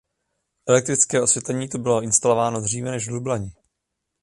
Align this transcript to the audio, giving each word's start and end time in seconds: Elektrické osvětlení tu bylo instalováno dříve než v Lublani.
Elektrické 0.65 1.21
osvětlení 1.21 1.67
tu 1.69 1.77
bylo 1.77 2.01
instalováno 2.01 2.61
dříve 2.61 2.91
než 2.91 3.07
v 3.07 3.11
Lublani. 3.11 3.51